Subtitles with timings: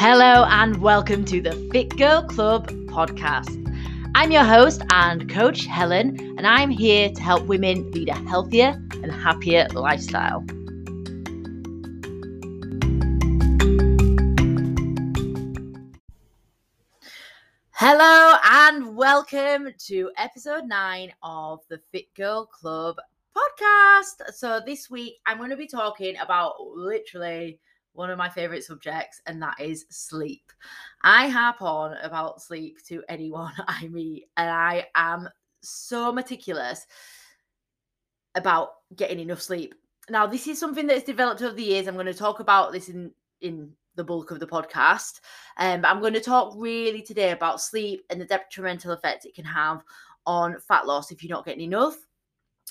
[0.00, 3.50] Hello, and welcome to the Fit Girl Club podcast.
[4.14, 8.80] I'm your host and coach, Helen, and I'm here to help women lead a healthier
[8.92, 10.44] and happier lifestyle.
[17.72, 22.98] Hello, and welcome to episode nine of the Fit Girl Club
[23.36, 24.32] podcast.
[24.32, 27.58] So, this week I'm going to be talking about literally
[27.98, 30.52] one of my favorite subjects, and that is sleep.
[31.02, 35.28] I harp on about sleep to anyone I meet, and I am
[35.62, 36.86] so meticulous
[38.36, 39.74] about getting enough sleep.
[40.08, 41.88] Now, this is something that's developed over the years.
[41.88, 45.20] I'm going to talk about this in in the bulk of the podcast,
[45.56, 49.34] um, but I'm going to talk really today about sleep and the detrimental effect it
[49.34, 49.82] can have
[50.24, 51.96] on fat loss if you're not getting enough,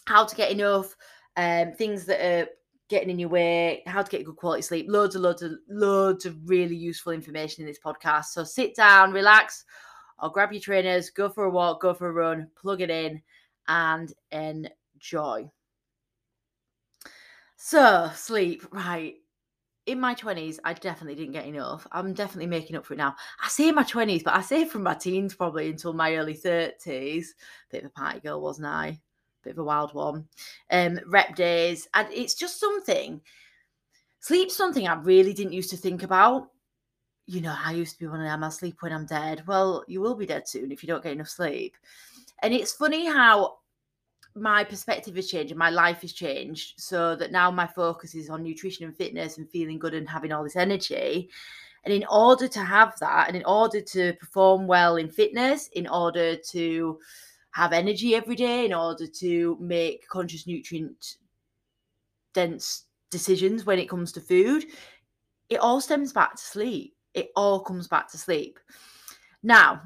[0.05, 0.95] how to get enough,
[1.35, 2.47] um, things that are
[2.89, 6.25] getting in your way, how to get good quality sleep, loads and loads of loads
[6.25, 8.25] of really useful information in this podcast.
[8.25, 9.65] So sit down, relax,
[10.21, 13.21] or grab your trainers, go for a walk, go for a run, plug it in,
[13.67, 15.49] and enjoy.
[17.57, 19.15] So, sleep, right.
[19.87, 21.87] In my 20s, I definitely didn't get enough.
[21.91, 23.15] I'm definitely making up for it now.
[23.41, 26.35] I say in my 20s, but I say from my teens probably until my early
[26.35, 27.27] 30s.
[27.71, 28.99] Bit of a party girl, wasn't I?
[29.47, 30.27] Bit of a wild one.
[30.71, 33.21] Um, rep days, and it's just something.
[34.19, 36.49] Sleep's something I really didn't used to think about.
[37.25, 38.43] You know, I used to be one of them.
[38.43, 39.43] I'll sleep when I'm dead.
[39.47, 41.75] Well, you will be dead soon if you don't get enough sleep.
[42.41, 43.57] And it's funny how
[44.35, 48.29] my perspective has changed and my life has changed so that now my focus is
[48.29, 51.29] on nutrition and fitness and feeling good and having all this energy.
[51.83, 55.87] And in order to have that, and in order to perform well in fitness, in
[55.87, 56.99] order to
[57.57, 61.17] have energy every day in order to make conscious nutrient
[62.33, 64.65] dense decisions when it comes to food
[65.49, 66.95] it all stems back to sleep.
[67.13, 68.59] It all comes back to sleep.
[69.43, 69.81] Now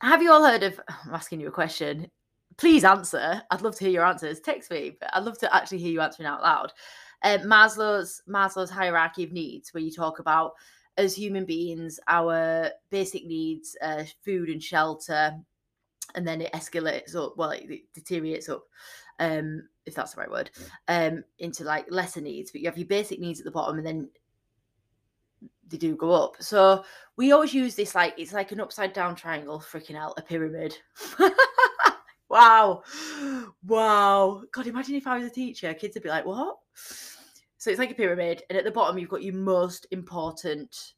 [0.00, 2.08] have you all heard of i'm asking you a question.
[2.58, 3.42] Please answer.
[3.50, 4.40] I'd love to hear your answers.
[4.40, 4.96] Text me.
[5.00, 6.72] But i'd love to actually hear you answering out loud.
[7.22, 10.52] Uh, maslow's maslow's hierarchy of needs where you talk about
[10.98, 15.34] as human beings our basic needs uh, food and shelter
[16.14, 18.64] and then it escalates up well it deteriorates up
[19.20, 20.50] um if that's the right word
[20.88, 22.50] um into like lesser needs.
[22.50, 24.08] But you have your basic needs at the bottom and then
[25.68, 26.36] they do go up.
[26.40, 26.84] So
[27.16, 30.76] we always use this like it's like an upside down triangle freaking out a pyramid.
[32.32, 32.82] Wow.
[33.66, 34.42] Wow.
[34.52, 36.56] God imagine if i was a teacher kids would be like what?
[37.58, 40.94] So it's like a pyramid and at the bottom you've got your most important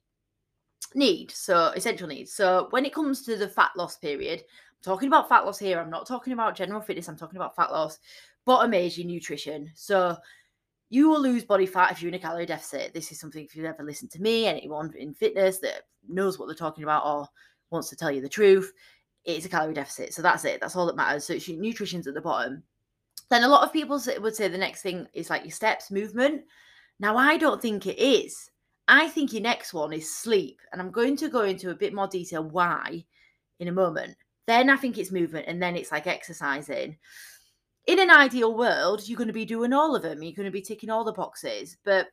[0.94, 2.32] need so essential needs.
[2.32, 4.44] So when it comes to the fat loss period
[4.84, 5.80] talking about fat loss here.
[5.80, 7.08] I'm not talking about general fitness.
[7.08, 7.98] I'm talking about fat loss.
[8.44, 9.70] Bottom is your nutrition.
[9.74, 10.16] So
[10.90, 12.92] you will lose body fat if you're in a calorie deficit.
[12.92, 16.46] This is something if you've ever listened to me, anyone in fitness that knows what
[16.46, 17.26] they're talking about or
[17.70, 18.72] wants to tell you the truth,
[19.24, 20.12] it's a calorie deficit.
[20.12, 20.60] So that's it.
[20.60, 21.24] That's all that matters.
[21.24, 22.62] So it's your nutrition's at the bottom.
[23.30, 26.42] Then a lot of people would say the next thing is like your steps, movement.
[27.00, 28.50] Now I don't think it is.
[28.86, 30.60] I think your next one is sleep.
[30.70, 33.04] And I'm going to go into a bit more detail why
[33.58, 34.14] in a moment.
[34.46, 36.96] Then I think it's movement, and then it's like exercising.
[37.86, 40.22] In an ideal world, you're going to be doing all of them.
[40.22, 41.76] You're going to be ticking all the boxes.
[41.84, 42.08] But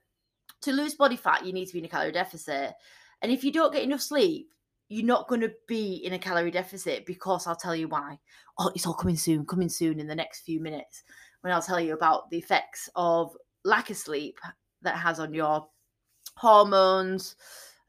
[0.61, 2.73] to lose body fat, you need to be in a calorie deficit.
[3.21, 4.49] And if you don't get enough sleep,
[4.89, 8.19] you're not going to be in a calorie deficit because I'll tell you why.
[8.59, 11.03] Oh, it's all coming soon, coming soon in the next few minutes
[11.41, 14.37] when I'll tell you about the effects of lack of sleep
[14.81, 15.67] that has on your
[16.35, 17.35] hormones,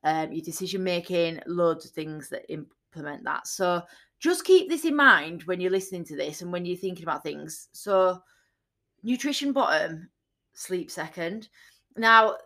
[0.04, 3.46] um, your decision making, loads of things that implement that.
[3.46, 3.82] So
[4.22, 7.24] just keep this in mind when you're listening to this and when you're thinking about
[7.24, 7.68] things.
[7.72, 8.22] So,
[9.02, 10.08] nutrition bottom,
[10.54, 11.48] sleep second.
[11.96, 12.36] Now,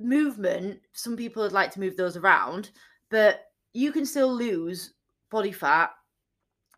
[0.00, 2.70] movement, some people would like to move those around,
[3.10, 4.94] but you can still lose
[5.30, 5.90] body fat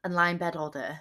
[0.02, 0.96] and lie in bed all day.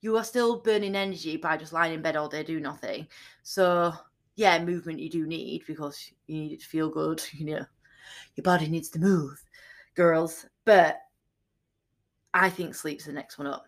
[0.00, 3.06] You are still burning energy by just lying in bed all day, do nothing.
[3.42, 3.92] So,
[4.36, 7.22] yeah, movement you do need because you need it to feel good.
[7.34, 7.66] You know,
[8.34, 9.42] your body needs to move,
[9.94, 10.46] girls.
[10.64, 11.00] But
[12.34, 13.66] I think sleep's the next one up.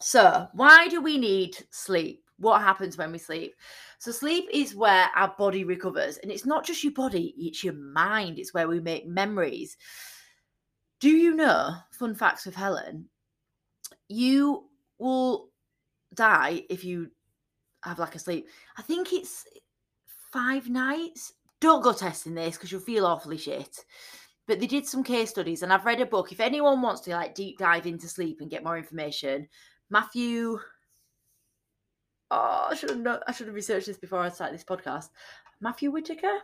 [0.00, 2.24] So, why do we need sleep?
[2.38, 3.54] What happens when we sleep?
[3.98, 6.18] So, sleep is where our body recovers.
[6.18, 8.38] And it's not just your body, it's your mind.
[8.38, 9.76] It's where we make memories.
[11.00, 13.08] Do you know, fun facts with Helen,
[14.08, 14.68] you
[14.98, 15.50] will
[16.14, 17.10] die if you
[17.82, 18.46] have lack of sleep.
[18.76, 19.44] I think it's
[20.32, 21.32] five nights.
[21.60, 23.84] Don't go testing this because you'll feel awfully shit
[24.46, 26.32] but they did some case studies and I've read a book.
[26.32, 29.48] If anyone wants to like deep dive into sleep and get more information,
[29.90, 30.58] Matthew
[32.34, 35.10] Oh, I should have known, I should have researched this before I started this podcast.
[35.60, 36.38] Matthew Whitaker.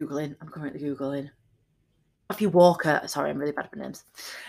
[0.00, 0.36] Googling.
[0.40, 1.28] I'm currently Googling.
[2.34, 4.02] Matthew Walker, sorry, I'm really bad with names.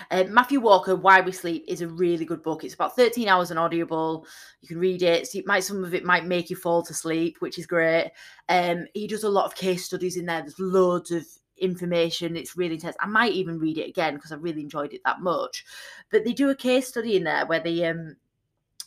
[0.09, 2.63] Uh, Matthew Walker, Why We Sleep, is a really good book.
[2.63, 4.25] It's about 13 hours on Audible.
[4.61, 5.27] You can read it.
[5.27, 8.11] So it might some of it might make you fall to sleep, which is great.
[8.49, 10.41] Um, he does a lot of case studies in there.
[10.41, 11.27] There's loads of
[11.59, 12.35] information.
[12.35, 12.95] It's really intense.
[12.99, 15.63] I might even read it again because I really enjoyed it that much.
[16.09, 18.15] But they do a case study in there where they um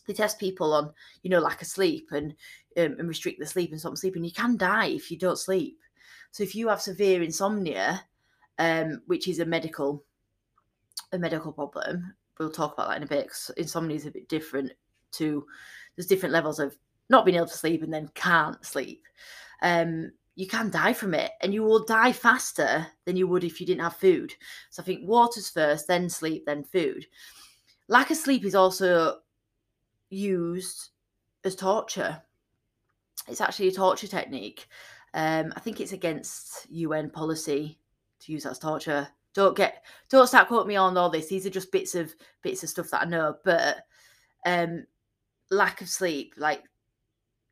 [0.08, 0.92] they test people on
[1.22, 2.34] you know lack of sleep and
[2.76, 4.24] um, and restrict the sleep and stop sleeping.
[4.24, 5.78] You can die if you don't sleep.
[6.32, 8.02] So if you have severe insomnia
[8.58, 10.04] um, which is a medical
[11.12, 12.14] a medical problem.
[12.38, 13.24] We'll talk about that in a bit.
[13.24, 14.72] Because insomnia is a bit different
[15.12, 15.46] to
[15.96, 16.76] there's different levels of
[17.08, 19.04] not being able to sleep and then can't sleep.
[19.62, 23.60] Um, you can die from it, and you will die faster than you would if
[23.60, 24.32] you didn't have food.
[24.70, 27.06] So I think water's first, then sleep, then food.
[27.88, 29.18] Lack of sleep is also
[30.10, 30.90] used
[31.44, 32.22] as torture.
[33.26, 34.68] It's actually a torture technique.
[35.12, 37.80] Um, I think it's against UN policy
[38.20, 39.08] to use that as torture.
[39.34, 41.28] Don't get don't start quoting me on all this.
[41.28, 43.36] These are just bits of bits of stuff that I know.
[43.44, 43.78] But
[44.46, 44.86] um
[45.50, 46.62] lack of sleep, like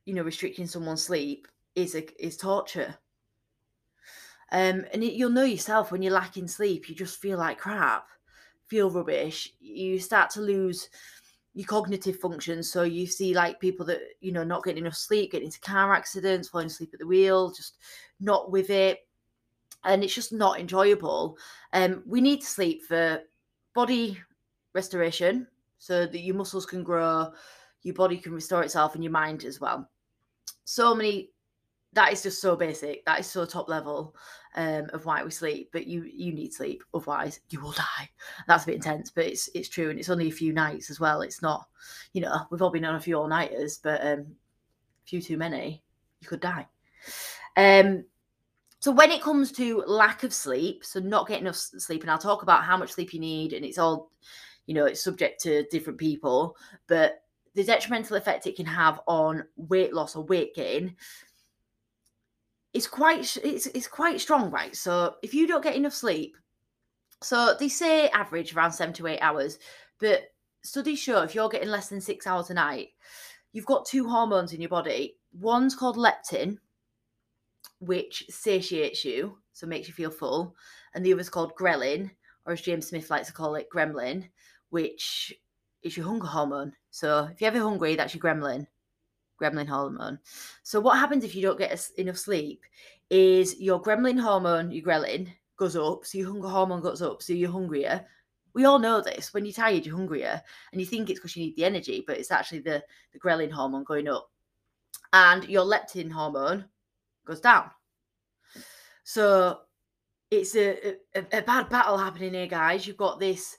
[0.05, 2.95] you know, restricting someone's sleep is a is torture.
[4.53, 8.07] Um, and it, you'll know yourself when you're lacking sleep, you just feel like crap,
[8.69, 9.53] feel rubbish.
[9.59, 10.89] You start to lose
[11.55, 12.71] your cognitive functions.
[12.71, 15.95] So you see like people that you know not getting enough sleep, getting into car
[15.95, 17.79] accidents, falling asleep at the wheel, just
[18.21, 19.06] not with it
[19.87, 21.39] and it's just not enjoyable.
[21.73, 23.23] Um, we need to sleep for
[23.75, 24.19] body
[24.75, 25.47] restoration
[25.79, 27.33] so that your muscles can grow,
[27.83, 29.89] your body can restore itself, and your mind as well.
[30.65, 31.31] So many.
[31.93, 33.07] That is just so basic.
[33.07, 34.15] That is so top level
[34.55, 35.71] um, of why we sleep.
[35.73, 38.11] But you you need sleep, otherwise you will die.
[38.47, 41.01] That's a bit intense, but it's it's true, and it's only a few nights as
[41.01, 41.23] well.
[41.23, 41.67] It's not,
[42.13, 45.39] you know, we've all been on a few all nighters, but um, a few too
[45.39, 45.83] many,
[46.21, 46.67] you could die.
[47.57, 48.05] Um,
[48.87, 52.19] so when it comes to lack of sleep, so not getting enough sleep, and I'll
[52.19, 54.13] talk about how much sleep you need, and it's all,
[54.67, 56.57] you know, it's subject to different people,
[56.87, 57.25] but
[57.57, 60.95] the detrimental effect it can have on weight loss or weight gain
[62.75, 64.77] is quite it's, it's quite strong, right?
[64.77, 66.37] So if you don't get enough sleep,
[67.21, 69.59] so they say average around seven to eight hours,
[69.99, 70.29] but
[70.63, 72.91] studies show if you're getting less than six hours a night,
[73.53, 75.17] you've got two hormones in your body.
[75.33, 76.59] One's called leptin,
[77.81, 80.55] which satiates you, so makes you feel full,
[80.95, 82.11] and the other is called ghrelin,
[82.47, 84.25] or as James Smith likes to call it, gremlin,
[84.71, 85.35] which
[85.83, 86.73] is your hunger hormone.
[86.91, 88.67] So if you're ever hungry, that's your gremlin,
[89.41, 90.19] gremlin hormone.
[90.63, 92.65] So what happens if you don't get enough sleep
[93.11, 97.33] is your gremlin hormone, your ghrelin, goes up, so your hunger hormone goes up, so
[97.33, 98.05] you're hungrier.
[98.53, 99.35] We all know this.
[99.35, 100.43] When you're tired, you're hungrier,
[100.73, 102.83] and you think it's because you need the energy, but it's actually the,
[103.13, 104.31] the ghrelin hormone going up.
[105.13, 106.65] And your leptin hormone,
[107.27, 107.71] goes down.
[109.05, 109.61] So
[110.31, 112.87] it's a, a, a bad battle happening here, guys.
[112.87, 113.57] You've got this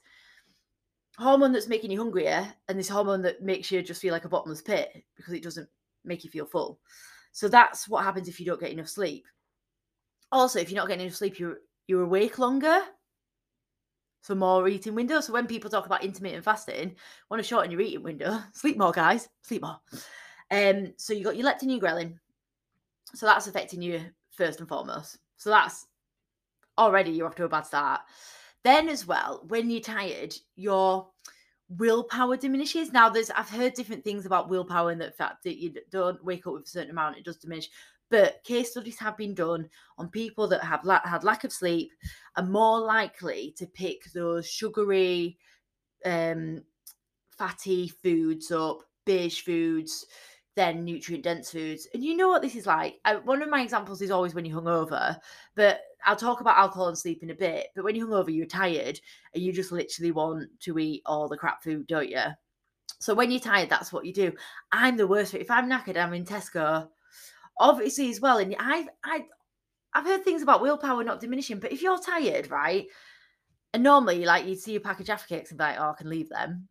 [1.18, 4.30] hormone that's making you hungrier and this hormone that makes you just feel like a
[4.30, 5.68] bottomless pit because it doesn't
[6.04, 6.80] make you feel full.
[7.32, 9.26] So that's what happens if you don't get enough sleep.
[10.32, 12.82] Also, if you're not getting enough sleep, you're you're awake longer.
[14.22, 15.22] So more eating window.
[15.22, 16.96] So when people talk about intermittent fasting,
[17.30, 19.30] want to shorten your eating window, sleep more, guys.
[19.44, 19.80] Sleep more.
[20.52, 22.16] Um, so you got your leptin your ghrelin.
[23.14, 25.18] So that's affecting you first and foremost.
[25.38, 25.88] So that's
[26.78, 28.02] already you're off to a bad start.
[28.64, 31.08] Then as well, when you're tired, your
[31.70, 32.92] willpower diminishes.
[32.92, 36.48] Now, there's I've heard different things about willpower and the fact that you don't wake
[36.48, 37.70] up with a certain amount, it does diminish.
[38.10, 41.92] But case studies have been done on people that have la- had lack of sleep
[42.38, 45.38] are more likely to pick those sugary,
[46.06, 46.64] um,
[47.38, 50.06] fatty foods up, beige foods,
[50.58, 51.88] than nutrient dense foods.
[51.94, 52.96] And you know what this is like.
[53.06, 55.16] I, one of my examples is always when you're hungover,
[55.56, 57.68] but I'll talk about alcohol and sleep in a bit.
[57.76, 59.00] But when you're hungover, you're tired
[59.36, 62.24] and you just literally want to eat all the crap food, don't you?
[62.98, 64.34] So when you're tired, that's what you do.
[64.72, 65.36] I'm the worst.
[65.36, 66.88] If I'm knackered, I'm in Tesco,
[67.60, 68.40] obviously as well.
[68.40, 69.26] And I've I
[69.94, 72.88] I've heard things about willpower not diminishing, but if you're tired, right?
[73.76, 76.10] And normally, like you'd see a package of cakes and be like, "Oh, I can
[76.10, 76.68] leave them."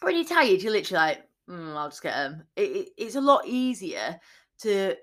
[0.00, 2.44] When you're tired, you're literally like, mm, I'll just get them.
[2.56, 4.18] It, it, it's a lot easier
[4.60, 4.94] to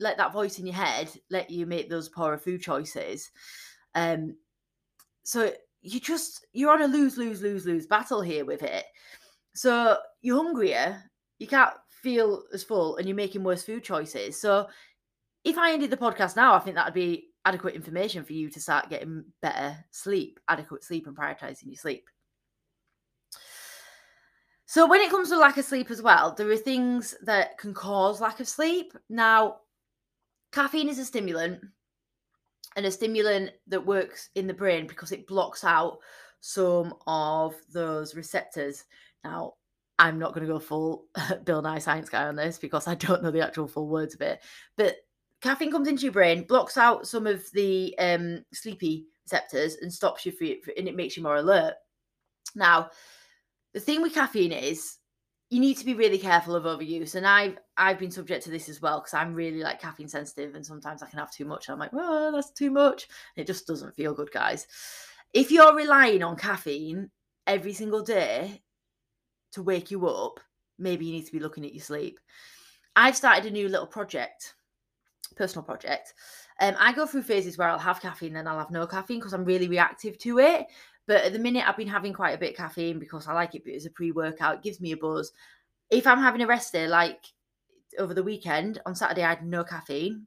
[0.00, 3.30] let that voice in your head let you make those poorer food choices.
[3.94, 4.36] Um,
[5.22, 8.84] so you just you're on a lose lose lose lose battle here with it.
[9.54, 11.02] So you're hungrier,
[11.38, 14.40] you can't feel as full, and you're making worse food choices.
[14.40, 14.66] So
[15.44, 18.50] if I ended the podcast now, I think that would be adequate information for you
[18.50, 22.08] to start getting better sleep, adequate sleep, and prioritizing your sleep.
[24.66, 27.74] So when it comes to lack of sleep as well, there are things that can
[27.74, 28.94] cause lack of sleep.
[29.10, 29.58] Now,
[30.52, 31.60] caffeine is a stimulant.
[32.76, 35.98] and a stimulant that works in the brain because it blocks out
[36.40, 38.84] some of those receptors.
[39.22, 39.54] Now,
[39.98, 41.06] I'm not going to go full
[41.44, 44.22] Bill Nye science guy on this because I don't know the actual full words of
[44.22, 44.42] it.
[44.76, 44.96] But
[45.40, 50.26] caffeine comes into your brain, blocks out some of the um, sleepy receptors, and stops
[50.26, 51.74] you free, and it makes you more alert.
[52.54, 52.90] Now,
[53.74, 54.96] the thing with caffeine is
[55.50, 58.68] you need to be really careful of overuse, and I've I've been subject to this
[58.68, 61.68] as well because I'm really like caffeine sensitive, and sometimes I can have too much.
[61.68, 63.08] I'm like, well, that's too much.
[63.36, 64.66] and It just doesn't feel good, guys.
[65.32, 67.10] If you're relying on caffeine
[67.46, 68.62] every single day
[69.52, 70.40] to wake you up,
[70.78, 72.18] maybe you need to be looking at your sleep.
[72.96, 74.54] I've started a new little project,
[75.36, 76.14] personal project.
[76.60, 79.32] Um, I go through phases where I'll have caffeine, then I'll have no caffeine because
[79.32, 80.66] I'm really reactive to it.
[81.06, 83.54] But at the minute, I've been having quite a bit of caffeine because I like
[83.54, 84.56] it as a pre workout.
[84.56, 85.32] It gives me a buzz.
[85.90, 87.24] If I'm having a rest day, like
[87.98, 90.26] over the weekend, on Saturday, I had no caffeine.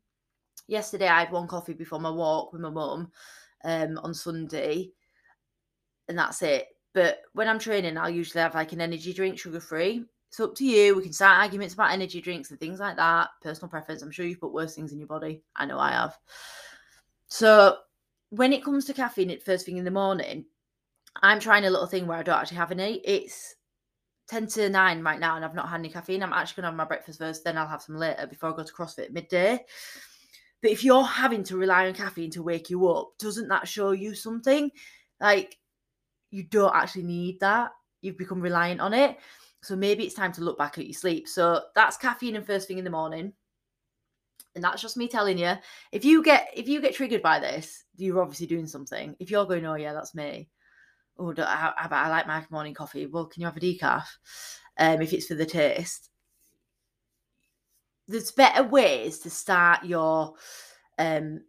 [0.68, 3.12] Yesterday, I had one coffee before my walk with my mum
[3.64, 4.92] um, on Sunday,
[6.08, 6.68] and that's it.
[6.94, 10.04] But when I'm training, I'll usually have like an energy drink, sugar free.
[10.30, 10.96] It's up to you.
[10.96, 13.30] We can start arguments about energy drinks and things like that.
[13.42, 14.02] Personal preference.
[14.02, 15.42] I'm sure you've put worse things in your body.
[15.56, 16.18] I know I have.
[17.28, 17.78] So
[18.30, 20.46] when it comes to caffeine at first thing in the morning,
[21.22, 22.96] I'm trying a little thing where I don't actually have any.
[22.96, 23.56] It's
[24.30, 26.22] 10 to 9 right now, and I've not had any caffeine.
[26.22, 28.56] I'm actually going to have my breakfast first, then I'll have some later before I
[28.56, 29.60] go to CrossFit midday.
[30.62, 33.92] But if you're having to rely on caffeine to wake you up, doesn't that show
[33.92, 34.72] you something?
[35.20, 35.58] Like,
[36.32, 37.72] you don't actually need that.
[38.02, 39.18] You've become reliant on it.
[39.62, 41.28] So maybe it's time to look back at your sleep.
[41.28, 43.34] So that's caffeine and first thing in the morning.
[44.56, 45.54] And that's just me telling you.
[45.92, 49.16] If you get if you get triggered by this, you're obviously doing something.
[49.20, 50.50] If you're going, oh yeah, that's me,
[51.20, 53.06] oh, I, I, I like my morning coffee.
[53.06, 54.06] Well, can you have a decaf?
[54.80, 56.10] Um, if it's for the taste.
[58.08, 60.34] There's better ways to start your
[60.98, 61.42] um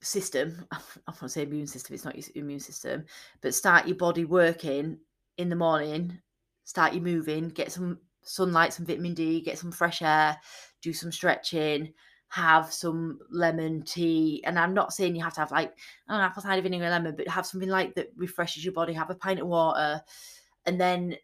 [0.00, 0.66] system.
[0.72, 1.94] I want to say immune system.
[1.94, 3.04] It's not your immune system,
[3.40, 4.98] but start your body working
[5.38, 6.18] in the morning.
[6.64, 7.48] Start you moving.
[7.48, 9.40] Get some sunlight, some vitamin D.
[9.40, 10.36] Get some fresh air.
[10.82, 11.92] Do some stretching
[12.28, 14.42] have some lemon tea.
[14.44, 15.74] And I'm not saying you have to have like
[16.08, 18.92] an apple cider vinegar lemon, but have something like that refreshes your body.
[18.92, 20.00] Have a pint of water,
[20.66, 21.16] and then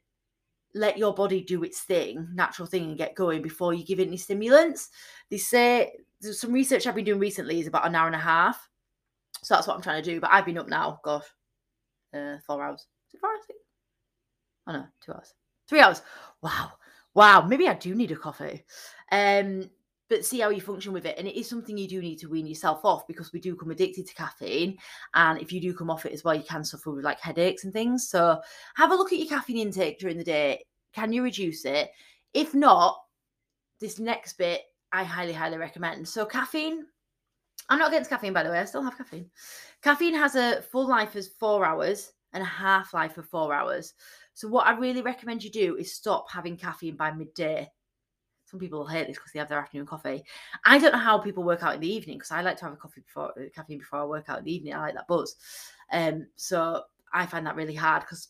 [0.74, 4.08] let your body do its thing, natural thing, and get going before you give it
[4.08, 4.90] any stimulants.
[5.30, 8.20] They say there's some research I've been doing recently is about an hour and a
[8.20, 8.68] half.
[9.42, 10.20] So that's what I'm trying to do.
[10.20, 11.24] But I've been up now, gosh,
[12.14, 12.80] uh, four hours.
[13.08, 13.42] Is it four hours?
[14.66, 15.34] Oh two hours.
[15.68, 16.02] Three hours.
[16.42, 16.72] Wow.
[17.14, 17.42] Wow.
[17.42, 18.64] Maybe I do need a coffee.
[19.10, 19.70] Um,
[20.12, 21.16] but see how you function with it.
[21.16, 23.70] And it is something you do need to wean yourself off because we do come
[23.70, 24.76] addicted to caffeine.
[25.14, 27.64] And if you do come off it as well, you can suffer with like headaches
[27.64, 28.10] and things.
[28.10, 28.38] So
[28.74, 30.66] have a look at your caffeine intake during the day.
[30.92, 31.92] Can you reduce it?
[32.34, 32.98] If not,
[33.80, 34.60] this next bit
[34.92, 36.06] I highly, highly recommend.
[36.06, 36.84] So caffeine,
[37.70, 38.58] I'm not against caffeine, by the way.
[38.58, 39.30] I still have caffeine.
[39.82, 43.94] Caffeine has a full life as four hours and a half life of four hours.
[44.34, 47.70] So what I really recommend you do is stop having caffeine by midday
[48.52, 50.22] some people hate this because they have their afternoon coffee.
[50.66, 52.74] I don't know how people work out in the evening because I like to have
[52.74, 54.74] a coffee before uh, caffeine before I work out in the evening.
[54.74, 55.36] I like that buzz.
[55.90, 56.82] Um, so
[57.14, 58.28] I find that really hard because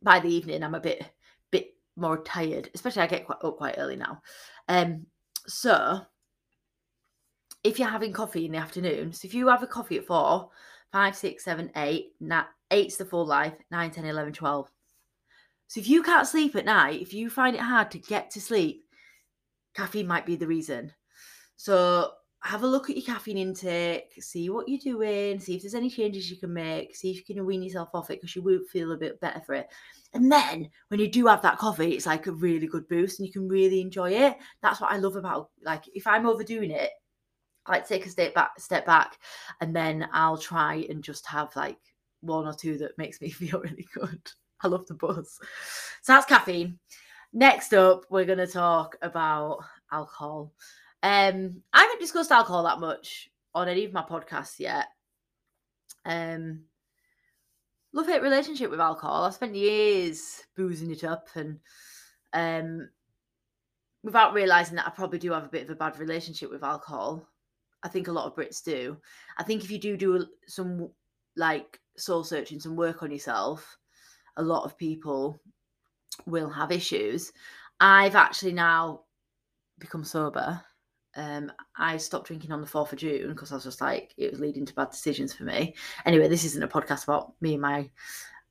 [0.00, 1.04] by the evening I'm a bit
[1.50, 2.70] bit more tired.
[2.72, 4.22] Especially I get quite, up quite early now.
[4.68, 5.06] Um,
[5.44, 6.02] so
[7.64, 10.50] if you're having coffee in the afternoon, so if you have a coffee at four,
[10.92, 14.70] five, six, seven, eight, na- eight's the full life, nine, 10, 11, 12.
[15.66, 18.40] So if you can't sleep at night, if you find it hard to get to
[18.40, 18.84] sleep,
[19.80, 20.92] caffeine might be the reason.
[21.56, 25.74] So have a look at your caffeine intake, see what you're doing, see if there's
[25.74, 28.42] any changes you can make, see if you can wean yourself off it because you
[28.42, 29.68] will feel a bit better for it.
[30.14, 33.26] And then when you do have that coffee, it's like a really good boost and
[33.26, 34.36] you can really enjoy it.
[34.62, 36.90] That's what I love about like if I'm overdoing it,
[37.66, 39.18] I like take a step back step back
[39.60, 41.78] and then I'll try and just have like
[42.22, 44.20] one or two that makes me feel really good.
[44.62, 45.38] I love the buzz.
[46.02, 46.78] So that's caffeine.
[47.32, 49.60] Next up, we're going to talk about
[49.92, 50.52] alcohol.
[51.02, 54.86] Um, I haven't discussed alcohol that much on any of my podcasts yet.
[56.04, 56.62] Um,
[57.92, 59.24] love hate relationship with alcohol.
[59.24, 61.60] I've spent years boozing it up, and
[62.32, 62.88] um,
[64.02, 67.28] without realizing that I probably do have a bit of a bad relationship with alcohol.
[67.82, 68.96] I think a lot of Brits do.
[69.38, 70.90] I think if you do do some
[71.36, 73.78] like soul searching, some work on yourself,
[74.36, 75.40] a lot of people
[76.26, 77.32] will have issues.
[77.80, 79.02] I've actually now
[79.78, 80.60] become sober.
[81.16, 84.30] Um, I stopped drinking on the 4th of June because I was just like, it
[84.30, 85.74] was leading to bad decisions for me.
[86.06, 87.90] Anyway, this isn't a podcast about me and my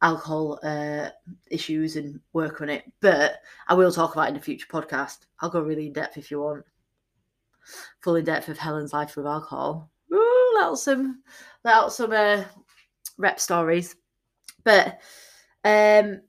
[0.01, 1.09] alcohol uh,
[1.51, 5.19] issues and work on it, but I will talk about it in a future podcast.
[5.39, 6.65] I'll go really in depth if you want.
[8.01, 9.89] Full in depth of Helen's life with alcohol.
[10.09, 10.39] Woo!
[10.59, 11.21] let out some
[11.63, 12.43] let out some uh,
[13.17, 13.95] rep stories.
[14.63, 14.99] But
[15.63, 16.21] um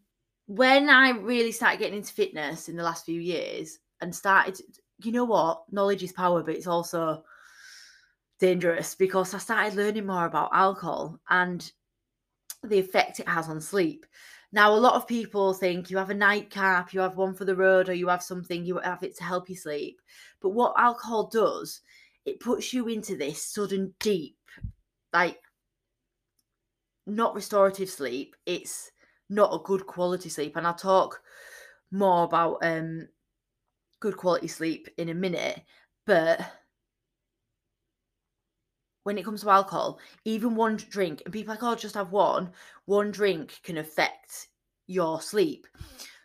[0.50, 4.60] when I really started getting into fitness in the last few years and started,
[4.98, 7.22] you know what, knowledge is power, but it's also
[8.40, 11.70] dangerous because I started learning more about alcohol and
[12.64, 14.04] the effect it has on sleep.
[14.50, 17.54] Now, a lot of people think you have a nightcap, you have one for the
[17.54, 20.00] road, or you have something, you have it to help you sleep.
[20.42, 21.80] But what alcohol does,
[22.24, 24.36] it puts you into this sudden deep,
[25.12, 25.38] like
[27.06, 28.34] not restorative sleep.
[28.46, 28.90] It's
[29.30, 30.56] not a good quality sleep.
[30.56, 31.22] And I'll talk
[31.90, 33.08] more about um
[34.00, 35.62] good quality sleep in a minute.
[36.06, 36.40] But
[39.04, 42.50] when it comes to alcohol, even one drink, and people like, oh, just have one,
[42.84, 44.48] one drink can affect
[44.86, 45.66] your sleep.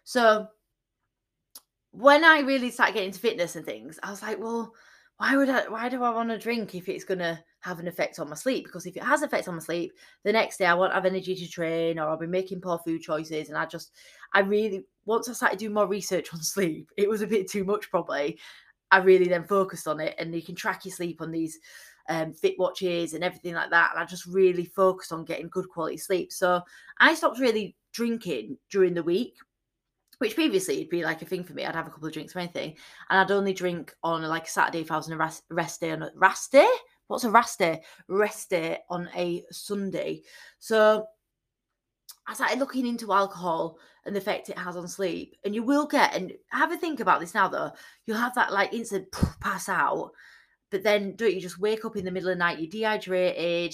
[0.03, 0.47] So
[1.91, 4.73] when I really started getting into fitness and things, I was like, well,
[5.17, 8.19] why would I why do I want to drink if it's gonna have an effect
[8.19, 8.65] on my sleep?
[8.65, 9.93] Because if it has effect on my sleep,
[10.23, 13.01] the next day I won't have energy to train or I'll be making poor food
[13.01, 13.49] choices.
[13.49, 13.91] And I just
[14.33, 17.63] I really once I started doing more research on sleep, it was a bit too
[17.63, 18.39] much probably.
[18.91, 21.59] I really then focused on it and you can track your sleep on these
[22.07, 23.91] um, fit watches and everything like that.
[23.91, 26.31] And I just really focused on getting good quality sleep.
[26.31, 26.61] So
[26.99, 29.35] I stopped really drinking during the week,
[30.19, 31.65] which previously it'd be like a thing for me.
[31.65, 32.75] I'd have a couple of drinks or anything,
[33.09, 35.81] and I'd only drink on like a Saturday if I was on a rest, rest
[35.81, 36.69] day on a rest day.
[37.07, 37.81] What's a rest day?
[38.07, 40.21] Rest day on a Sunday.
[40.59, 41.05] So
[42.27, 45.35] I started looking into alcohol and the effect it has on sleep.
[45.43, 47.71] And you will get, and have a think about this now though,
[48.05, 49.07] you'll have that like instant
[49.39, 50.11] pass out
[50.71, 53.73] but then don't you just wake up in the middle of the night, you're dehydrated,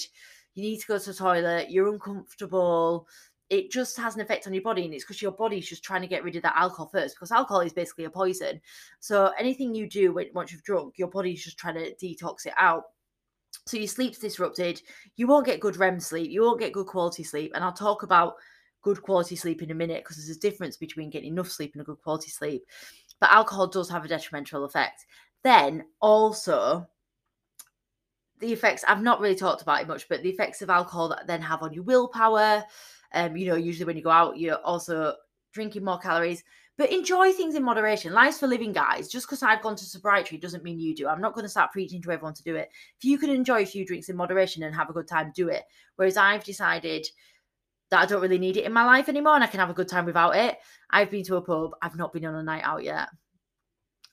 [0.54, 3.08] you need to go to the toilet, you're uncomfortable.
[3.50, 6.02] It just has an effect on your body, and it's because your body's just trying
[6.02, 7.16] to get rid of that alcohol first.
[7.16, 8.62] Because alcohol is basically a poison.
[9.00, 12.54] So anything you do when, once you've drunk, your body's just trying to detox it
[12.56, 12.84] out.
[13.66, 14.82] So your sleep's disrupted.
[15.16, 16.32] You won't get good REM sleep.
[16.32, 17.52] You won't get good quality sleep.
[17.54, 18.36] And I'll talk about
[18.82, 21.82] good quality sleep in a minute because there's a difference between getting enough sleep and
[21.82, 22.64] a good quality sleep.
[23.20, 25.06] But alcohol does have a detrimental effect.
[25.44, 26.88] Then also,
[28.40, 31.28] the effects I've not really talked about it much, but the effects of alcohol that
[31.28, 32.64] then have on your willpower.
[33.14, 35.16] Um, you know, usually when you go out, you're also
[35.54, 36.44] drinking more calories.
[36.78, 38.14] But enjoy things in moderation.
[38.14, 39.08] Life's for living, guys.
[39.08, 41.08] Just because I've gone to sobriety doesn't mean you do.
[41.08, 42.70] I'm not going to start preaching to everyone to do it.
[42.98, 45.50] If you can enjoy a few drinks in moderation and have a good time, do
[45.50, 45.64] it.
[45.98, 47.06] Whereas I've decided
[47.92, 49.76] that I don't really need it in my life anymore and I can have a
[49.76, 50.58] good time without it.
[50.90, 51.72] I've been to a pub.
[51.82, 53.10] I've not been on a night out yet.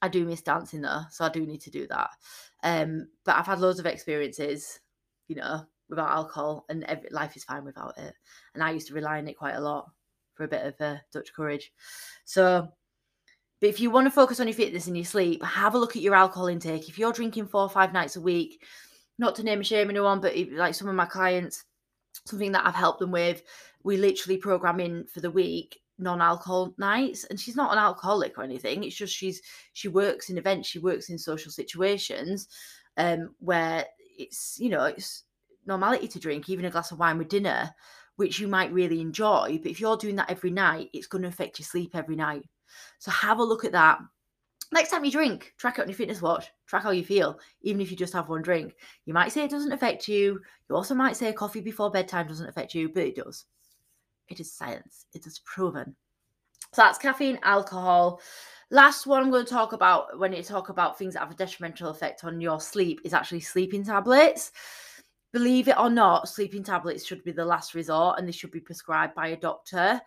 [0.03, 2.11] I do miss dancing though, so I do need to do that.
[2.63, 4.81] Um, but I've had loads of experiences,
[5.29, 8.15] you know, without alcohol, and every, life is fine without it.
[8.55, 9.91] And I used to rely on it quite a lot
[10.39, 11.73] for a bit of uh, Dutch courage.
[12.25, 12.69] So,
[13.61, 15.97] but if you want to focus on your fitness and your sleep, have a look
[15.97, 16.89] at your alcohol intake.
[16.89, 18.63] If you're drinking four or five nights a week,
[19.19, 21.65] not to name a shame anyone, but like some of my clients,
[22.25, 23.43] something that I've helped them with,
[23.83, 28.45] we literally program in for the week non-alcohol nights and she's not an alcoholic or
[28.45, 32.47] anything it's just she's she works in events she works in social situations
[32.99, 33.85] um where
[34.17, 35.25] it's you know it's
[35.67, 37.69] normality to drink even a glass of wine with dinner
[38.19, 41.29] which you might really enjoy but if you're doing that every night it's going to
[41.29, 42.43] affect your sleep every night
[42.99, 43.99] so have a look at that
[44.73, 47.81] next time you drink track it on your fitness watch track how you feel even
[47.81, 48.75] if you just have one drink
[49.07, 52.49] you might say it doesn't affect you you also might say coffee before bedtime doesn't
[52.49, 53.47] affect you but it does
[54.29, 55.07] it is science.
[55.15, 55.97] It is proven.
[56.75, 58.21] So that's caffeine, alcohol.
[58.71, 61.35] Last one I'm going to talk about when you talk about things that have a
[61.35, 64.53] detrimental effect on your sleep is actually sleeping tablets.
[65.33, 68.61] Believe it or not, sleeping tablets should be the last resort and they should be
[68.61, 70.01] prescribed by a doctor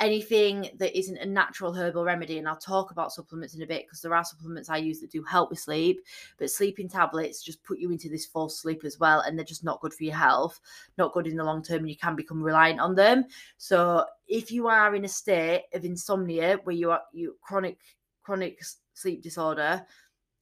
[0.00, 2.38] anything that isn't a natural herbal remedy.
[2.38, 5.10] And I'll talk about supplements in a bit because there are supplements I use that
[5.10, 6.00] do help with sleep,
[6.38, 9.20] but sleeping tablets just put you into this false sleep as well.
[9.20, 10.60] And they're just not good for your health,
[10.98, 11.80] not good in the long term.
[11.80, 13.24] And you can become reliant on them.
[13.56, 17.78] So if you are in a state of insomnia where you are you chronic
[18.22, 18.62] chronic
[18.94, 19.84] sleep disorder,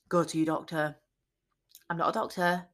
[0.08, 0.96] go to your doctor.
[1.90, 2.66] I'm not a doctor,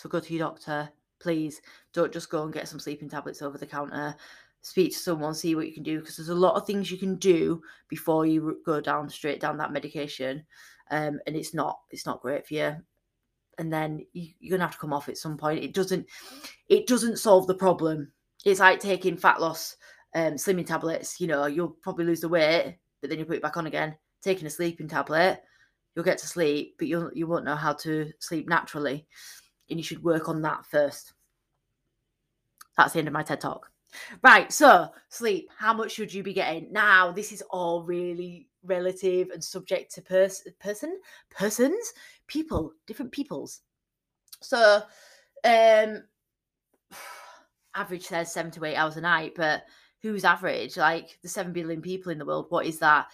[0.00, 0.88] so go to your doctor.
[1.20, 1.60] Please
[1.92, 4.16] don't just go and get some sleeping tablets over the counter
[4.62, 6.98] speak to someone, see what you can do because there's a lot of things you
[6.98, 10.44] can do before you go down straight down that medication,
[10.90, 12.76] um, and it's not it's not great for you.
[13.58, 15.64] And then you, you're gonna have to come off at some point.
[15.64, 16.06] It doesn't
[16.68, 18.12] it doesn't solve the problem.
[18.44, 19.76] It's like taking fat loss
[20.14, 21.20] um, slimming tablets.
[21.20, 23.96] You know, you'll probably lose the weight, but then you put it back on again.
[24.22, 25.42] Taking a sleeping tablet,
[25.94, 29.06] you'll get to sleep, but you'll you won't know how to sleep naturally,
[29.70, 31.12] and you should work on that first.
[32.76, 33.70] That's the end of my TED talk.
[34.22, 35.50] Right, so sleep.
[35.56, 36.72] How much should you be getting?
[36.72, 41.92] Now, this is all really relative and subject to pers- person, persons,
[42.26, 43.60] people, different peoples.
[44.40, 44.82] So,
[45.44, 46.04] Um,
[47.74, 49.64] average says seven to eight hours a night, but
[50.02, 50.76] who's average?
[50.76, 53.08] Like the seven billion people in the world, what is that?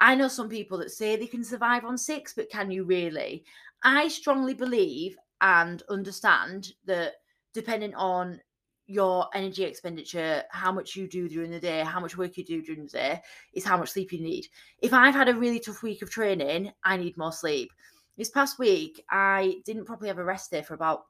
[0.00, 3.44] I know some people that say they can survive on six, but can you really?
[3.82, 7.14] I strongly believe and understand that
[7.52, 8.40] depending on
[8.86, 12.60] your energy expenditure, how much you do during the day, how much work you do
[12.60, 13.22] during the day,
[13.52, 14.48] is how much sleep you need.
[14.80, 17.70] If I've had a really tough week of training, I need more sleep.
[18.16, 21.04] This past week, I didn't properly have a rest day for about,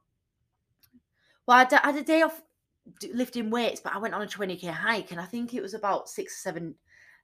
[1.47, 2.39] well, I had a day off
[3.11, 6.07] lifting weights, but I went on a 20k hike and I think it was about
[6.07, 6.75] six, seven,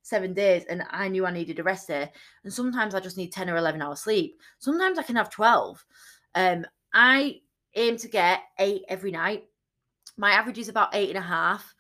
[0.02, 2.12] seven days and I knew I needed a rest day.
[2.44, 4.40] And sometimes I just need 10 or 11 hours sleep.
[4.58, 5.86] Sometimes I can have 12.
[6.34, 7.42] Um, I
[7.76, 9.46] aim to get eight every night.
[10.18, 11.76] My average is about eight and a half.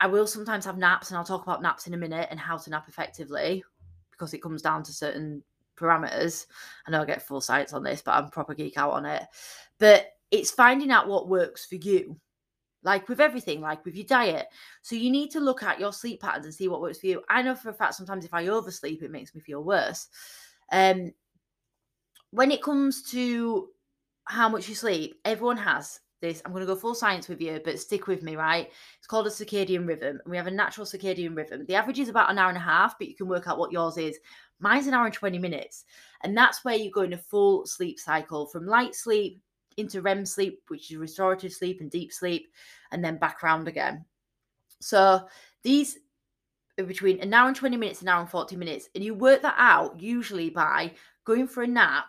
[0.00, 2.56] I will sometimes have naps, and I'll talk about naps in a minute and how
[2.58, 3.64] to nap effectively
[4.10, 5.42] because it comes down to certain
[5.76, 6.46] parameters.
[6.86, 9.22] I know I get full sites on this, but I'm proper geek out on it.
[9.78, 12.18] But it's finding out what works for you
[12.82, 14.46] like with everything, like with your diet.
[14.82, 17.22] So you need to look at your sleep patterns and see what works for you.
[17.28, 20.08] I know for a fact sometimes if I oversleep, it makes me feel worse.
[20.70, 21.12] Um,
[22.30, 23.68] when it comes to
[24.26, 26.42] how much you sleep, everyone has this.
[26.44, 28.70] I'm going to go full science with you, but stick with me, right?
[28.98, 31.64] It's called a circadian rhythm, and we have a natural circadian rhythm.
[31.66, 33.72] The average is about an hour and a half, but you can work out what
[33.72, 34.18] yours is.
[34.58, 35.84] Mine's an hour and 20 minutes.
[36.22, 39.40] And that's where you go in a full sleep cycle from light sleep
[39.76, 42.48] into REM sleep, which is restorative sleep and deep sleep,
[42.90, 44.04] and then back around again.
[44.80, 45.26] So
[45.62, 45.98] these
[46.78, 48.88] are between an hour and 20 minutes, an hour and 40 minutes.
[48.94, 52.06] And you work that out usually by going for a nap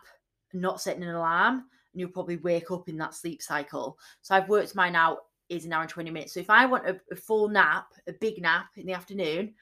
[0.54, 1.66] not setting an alarm.
[1.98, 3.98] And you'll probably wake up in that sleep cycle.
[4.22, 5.18] So I've worked mine out
[5.50, 6.34] is an hour and 20 minutes.
[6.36, 9.56] So if I want a, a full nap, a big nap in the afternoon,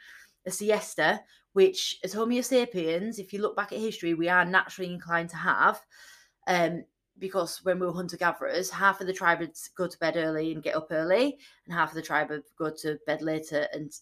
[0.45, 1.21] a siesta,
[1.54, 5.38] which as Homo sapiens, if you look back at history, we are naturally inclined to
[5.38, 5.80] have.
[6.48, 6.84] Um,
[7.17, 10.52] because when we were hunter gatherers, half of the tribe would go to bed early
[10.52, 13.93] and get up early, and half of the tribe would go to bed later and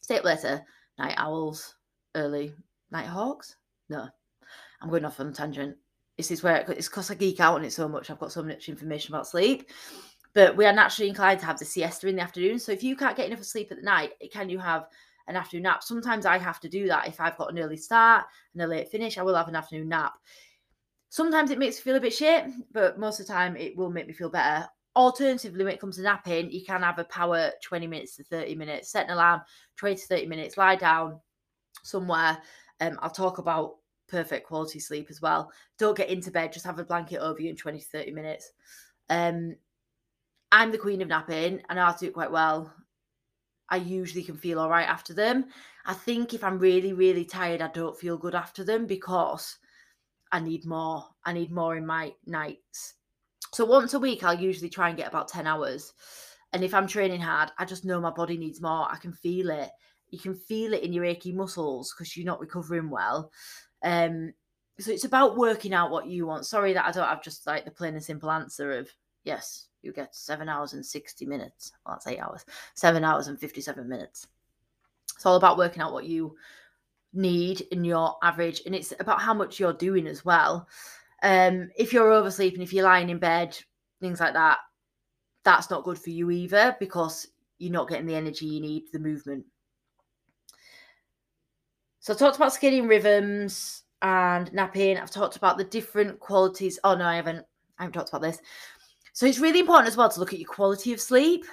[0.00, 0.64] stay up later.
[0.98, 1.74] Night owls,
[2.14, 2.54] early
[2.90, 3.56] night hawks.
[3.90, 4.08] No,
[4.80, 5.76] I'm going off on a tangent.
[6.20, 8.10] This is where it's because I geek out on it so much.
[8.10, 9.70] I've got so much information about sleep.
[10.34, 12.58] But we are naturally inclined to have the siesta in the afternoon.
[12.58, 14.84] So if you can't get enough sleep at the night, can you have
[15.28, 15.82] an afternoon nap?
[15.82, 17.08] Sometimes I have to do that.
[17.08, 19.88] If I've got an early start and a late finish, I will have an afternoon
[19.88, 20.12] nap.
[21.08, 23.90] Sometimes it makes me feel a bit shit, but most of the time it will
[23.90, 24.68] make me feel better.
[24.96, 28.56] Alternatively, when it comes to napping, you can have a power 20 minutes to 30
[28.56, 29.40] minutes, set an alarm
[29.76, 31.18] 20 to 30 minutes, lie down
[31.82, 32.36] somewhere.
[32.82, 33.76] Um, I'll talk about
[34.10, 35.52] perfect quality sleep as well.
[35.78, 38.52] Don't get into bed, just have a blanket over you in 20 to 30 minutes.
[39.08, 39.56] Um,
[40.52, 42.72] I'm the queen of napping and I do it quite well.
[43.68, 45.46] I usually can feel all right after them.
[45.86, 49.58] I think if I'm really, really tired, I don't feel good after them because
[50.32, 51.04] I need more.
[51.24, 52.94] I need more in my nights.
[53.52, 55.92] So once a week, I'll usually try and get about 10 hours.
[56.52, 58.90] And if I'm training hard, I just know my body needs more.
[58.90, 59.70] I can feel it.
[60.10, 63.30] You can feel it in your achy muscles because you're not recovering well.
[63.82, 64.32] Um,
[64.78, 66.46] so it's about working out what you want.
[66.46, 68.90] Sorry that I don't have just like the plain and simple answer of
[69.24, 71.72] yes, you get seven hours and 60 minutes.
[71.84, 74.26] Well, that's eight hours, seven hours and 57 minutes.
[75.14, 76.36] It's all about working out what you
[77.12, 80.66] need in your average, and it's about how much you're doing as well.
[81.22, 83.58] Um, if you're oversleeping, if you're lying in bed,
[84.00, 84.58] things like that,
[85.44, 87.26] that's not good for you either because
[87.58, 89.44] you're not getting the energy you need, the movement.
[92.00, 94.96] So I talked about circadian rhythms and napping.
[94.96, 96.78] I've talked about the different qualities.
[96.82, 97.44] Oh no, I haven't.
[97.78, 98.38] I haven't talked about this.
[99.12, 101.44] So it's really important as well to look at your quality of sleep.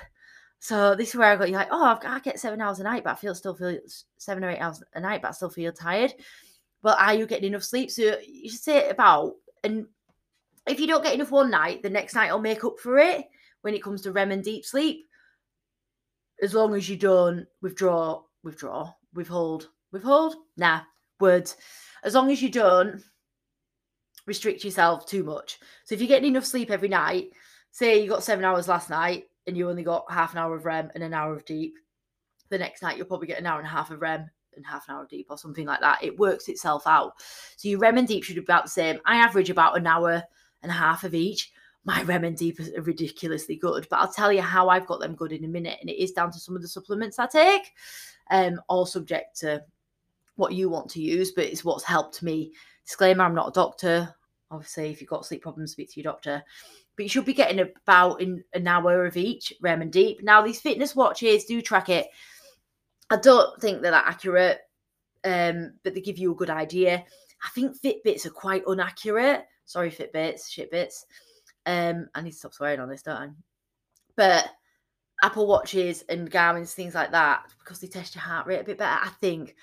[0.60, 2.84] So this is where I got you like, oh, I've, I get seven hours a
[2.84, 3.78] night, but I feel still feel
[4.18, 6.14] seven or eight hours a night, but I still feel tired.
[6.82, 7.92] Well, are you getting enough sleep?
[7.92, 9.86] So you should say about, and
[10.66, 13.26] if you don't get enough one night, the next night will make up for it
[13.62, 15.08] when it comes to REM and deep sleep.
[16.42, 20.82] As long as you don't withdraw, withdraw, withhold, withhold, nah,
[21.20, 21.58] words.
[22.04, 23.02] As long as you don't
[24.26, 25.60] restrict yourself too much.
[25.86, 27.32] So if you're getting enough sleep every night,
[27.72, 30.66] say you got seven hours last night, and you only got half an hour of
[30.66, 31.74] REM and an hour of deep,
[32.50, 34.88] the next night you'll probably get an hour and a half of REM and half
[34.88, 36.04] an hour of deep or something like that.
[36.04, 37.14] It works itself out.
[37.56, 39.00] So your REM and deep should be about the same.
[39.06, 40.22] I average about an hour
[40.62, 41.52] and a half of each.
[41.86, 45.16] My REM and deep are ridiculously good, but I'll tell you how I've got them
[45.16, 45.78] good in a minute.
[45.80, 47.72] And it is down to some of the supplements I take,
[48.30, 49.64] um, all subject to
[50.38, 52.54] what you want to use, but it's what's helped me.
[52.86, 54.16] Disclaimer: I'm not a doctor.
[54.50, 56.44] Obviously, if you've got sleep problems, speak to your doctor
[56.98, 60.24] but you should be getting about in an hour of each REM and deep.
[60.24, 62.08] Now, these fitness watches do track it.
[63.12, 64.62] I don't think they're that accurate,
[65.24, 67.06] um, but they give you a good idea.
[67.46, 69.46] I think Fitbits are quite inaccurate.
[69.66, 71.06] Sorry, Fitbits, shitbits.
[71.68, 73.30] Um, I need to stop swearing on this, don't I?
[74.16, 74.50] But
[75.22, 78.80] Apple Watches and Garmin's, things like that, because they test your heart rate a bit
[78.80, 79.56] better, I think.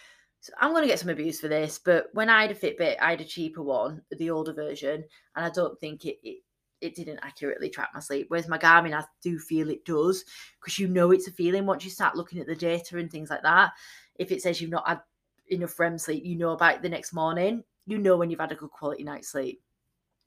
[0.45, 2.97] So I'm going to get some abuse for this, but when I had a Fitbit,
[3.01, 5.03] I had a cheaper one, the older version,
[5.37, 6.43] and I don't think it, it
[6.83, 8.27] it didn't accurately track my sleep.
[8.29, 10.23] Whereas my Garmin, I do feel it does
[10.61, 13.31] because you know it's a feeling once you start looking at the data and things
[13.31, 13.73] like that.
[14.17, 15.01] If it says you've not had
[15.49, 17.65] enough REM sleep, you know about the next morning.
[17.87, 19.63] You know when you've had a good quality night's sleep.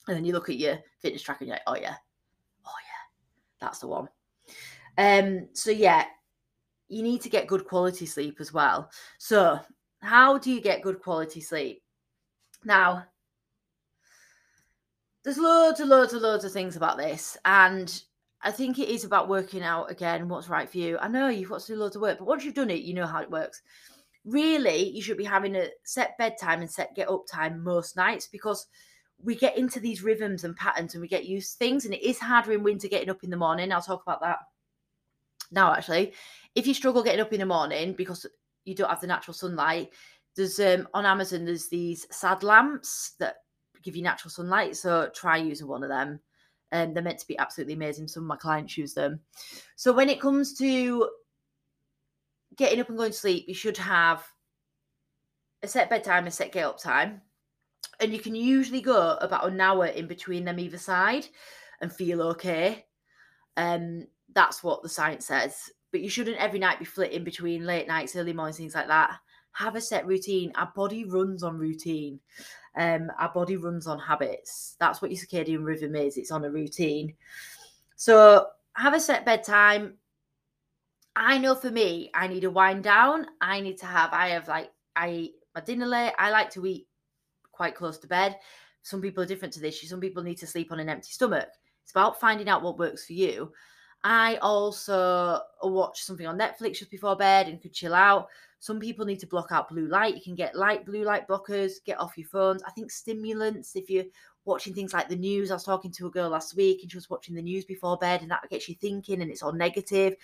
[0.07, 1.97] And then you look at your fitness tracker and you're like, oh yeah,
[2.65, 4.09] oh yeah, that's the one.
[4.97, 6.05] Um, so yeah,
[6.89, 8.89] you need to get good quality sleep as well.
[9.17, 9.59] So,
[10.07, 11.81] how do you get good quality sleep?
[12.63, 13.05] Now,
[15.23, 18.01] there's loads and loads and loads of things about this, and
[18.41, 20.97] I think it is about working out again what's right for you.
[20.99, 22.93] I know you've got to do loads of work, but once you've done it, you
[22.93, 23.61] know how it works.
[24.23, 28.27] Really, you should be having a set bedtime and set get up time most nights
[28.27, 28.67] because
[29.21, 32.07] we get into these rhythms and patterns and we get used to things, and it
[32.07, 33.71] is harder in winter getting up in the morning.
[33.71, 34.39] I'll talk about that
[35.51, 36.13] now, actually,
[36.55, 38.25] if you struggle getting up in the morning because
[38.67, 39.93] you don't have the natural sunlight,
[40.35, 43.37] there's um, on Amazon there's these sad lamps that
[43.81, 44.75] give you natural sunlight.
[44.75, 46.19] So try using one of them.
[46.71, 48.07] And um, they're meant to be absolutely amazing.
[48.07, 49.21] Some of my clients use them.
[49.77, 51.09] So when it comes to
[52.57, 54.25] getting up and going to sleep, you should have
[55.63, 57.21] a set bedtime, a set get up time.
[58.01, 61.25] And you can usually go about an hour in between them either side
[61.81, 62.85] and feel okay.
[63.55, 65.71] Um, that's what the science says.
[65.91, 69.17] But you shouldn't every night be flitting between late nights, early mornings, things like that.
[69.53, 70.51] Have a set routine.
[70.55, 72.19] Our body runs on routine.
[72.75, 74.75] Um, our body runs on habits.
[74.79, 76.17] That's what your circadian rhythm is.
[76.17, 77.13] It's on a routine.
[77.95, 79.95] So have a set bedtime.
[81.15, 83.25] I know for me, I need a wind down.
[83.41, 86.13] I need to have, I have like, I eat my dinner late.
[86.19, 86.87] I like to eat
[87.51, 88.37] quite close to bed.
[88.83, 89.81] Some people are different to this.
[89.89, 91.49] Some people need to sleep on an empty stomach.
[91.81, 93.51] It's about finding out what works for you.
[94.09, 98.29] I also watch something on Netflix just before bed and could chill out.
[98.59, 100.15] Some people need to block out blue light.
[100.15, 102.63] You can get light blue light blockers, get off your phones.
[102.63, 104.05] I think stimulants, if you're
[104.45, 106.95] watching things like the news, I was talking to a girl last week and she
[106.95, 110.15] was watching the news before bed and that gets you thinking and it's all negative.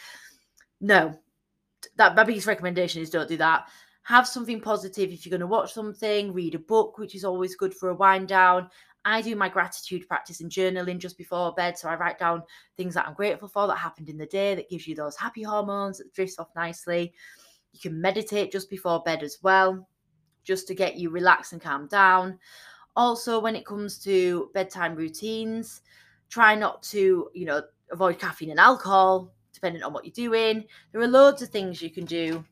[0.80, 1.20] No,
[1.98, 3.68] that my biggest recommendation is don't do that.
[4.04, 7.58] Have something positive if you're going to watch something, read a book, which is always
[7.58, 8.70] good for a wind down.
[9.06, 11.78] I do my gratitude practice and journaling just before bed.
[11.78, 12.44] So I write down
[12.78, 15.44] things that I'm grateful for that happened in the day that gives you those happy
[15.44, 17.14] hormones that drifts off nicely.
[17.74, 19.88] You can meditate just before bed as well,
[20.44, 22.40] just to get you relaxed and calm down.
[22.96, 25.82] Also, when it comes to bedtime routines,
[26.30, 27.62] try not to, you know,
[27.92, 30.64] avoid caffeine and alcohol, depending on what you're doing.
[30.92, 32.46] There are loads of things you can do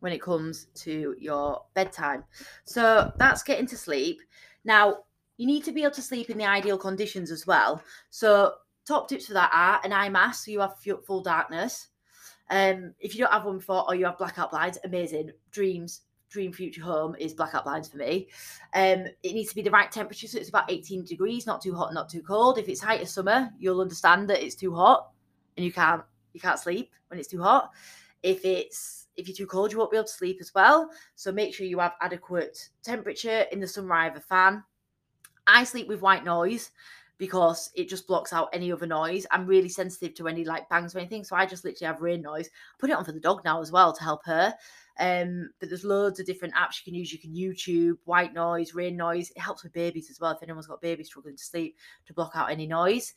[0.00, 2.24] when it comes to your bedtime.
[2.64, 4.20] So that's getting to sleep.
[4.64, 4.98] Now,
[5.36, 7.82] you need to be able to sleep in the ideal conditions as well.
[8.10, 8.54] So,
[8.86, 10.74] top tips for that are an eye mask, so you have
[11.06, 11.88] full darkness.
[12.50, 15.30] Um, if you don't have one before or you have blackout blinds, amazing.
[15.50, 18.28] Dreams, dream future home is blackout blinds for me.
[18.74, 21.74] Um, it needs to be the right temperature, so it's about 18 degrees, not too
[21.74, 22.58] hot, not too cold.
[22.58, 25.10] If it's height of summer, you'll understand that it's too hot
[25.56, 27.70] and you can't you can't sleep when it's too hot.
[28.22, 30.90] If it's if you're too cold, you won't be able to sleep as well.
[31.16, 33.94] So make sure you have adequate temperature in the summer.
[33.94, 34.62] I have a fan.
[35.46, 36.70] I sleep with white noise
[37.18, 39.26] because it just blocks out any other noise.
[39.30, 42.22] I'm really sensitive to any like bangs or anything, so I just literally have rain
[42.22, 42.46] noise.
[42.48, 44.54] I put it on for the dog now as well to help her.
[45.00, 47.12] Um, but there's loads of different apps you can use.
[47.12, 49.30] You can YouTube, white noise, rain noise.
[49.30, 50.32] It helps with babies as well.
[50.32, 51.76] If anyone's got babies struggling to sleep,
[52.06, 53.14] to block out any noise.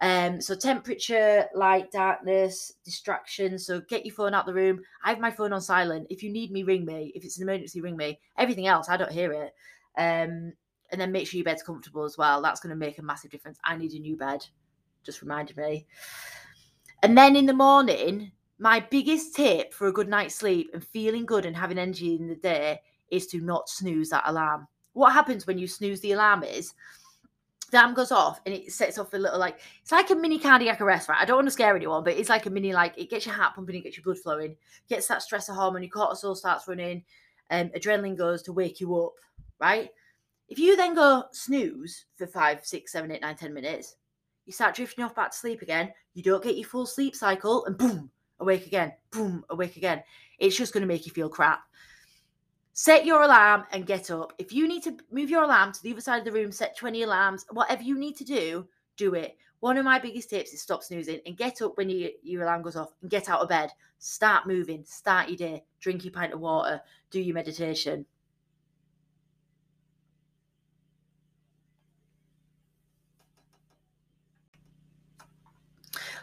[0.00, 3.58] Um, so temperature, light, darkness, distraction.
[3.58, 4.80] So get your phone out the room.
[5.02, 6.06] I have my phone on silent.
[6.08, 7.12] If you need me, ring me.
[7.14, 8.20] If it's an emergency, ring me.
[8.36, 9.54] Everything else, I don't hear it.
[9.96, 10.52] Um,
[10.90, 12.40] and then make sure your bed's comfortable as well.
[12.40, 13.58] That's going to make a massive difference.
[13.64, 14.46] I need a new bed.
[15.02, 15.86] Just reminded me.
[17.02, 21.26] And then in the morning, my biggest tip for a good night's sleep and feeling
[21.26, 22.80] good and having energy in the day
[23.10, 24.66] is to not snooze that alarm.
[24.92, 26.74] What happens when you snooze the alarm is
[27.70, 30.80] Dam goes off and it sets off a little like it's like a mini cardiac
[30.80, 31.20] arrest, right?
[31.20, 33.34] I don't want to scare anyone, but it's like a mini like it gets your
[33.34, 34.56] heart pumping, it gets your blood flowing,
[34.88, 37.04] gets that stress hormone, your cortisol starts running,
[37.50, 39.14] and adrenaline goes to wake you up,
[39.60, 39.90] right?
[40.48, 43.96] If you then go snooze for five, six, seven, eight, nine, ten minutes,
[44.46, 45.92] you start drifting off back to sleep again.
[46.14, 50.02] You don't get your full sleep cycle, and boom, awake again, boom, awake again.
[50.38, 51.60] It's just going to make you feel crap.
[52.80, 54.32] Set your alarm and get up.
[54.38, 56.76] If you need to move your alarm to the other side of the room, set
[56.76, 59.36] 20 alarms, whatever you need to do, do it.
[59.58, 62.62] One of my biggest tips is stop snoozing and get up when you, your alarm
[62.62, 63.70] goes off and get out of bed.
[63.98, 68.06] Start moving, start your day, drink your pint of water, do your meditation.